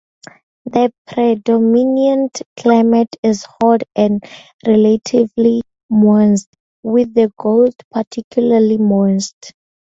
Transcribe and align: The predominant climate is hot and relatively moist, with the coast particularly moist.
The 0.65 0.91
predominant 1.05 2.41
climate 2.57 3.15
is 3.21 3.45
hot 3.61 3.83
and 3.95 4.23
relatively 4.65 5.61
moist, 5.91 6.47
with 6.81 7.13
the 7.13 7.31
coast 7.37 7.83
particularly 7.93 8.79
moist. 8.79 9.53